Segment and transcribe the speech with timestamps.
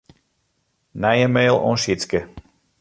[1.05, 2.27] Nije mail oan Sytske.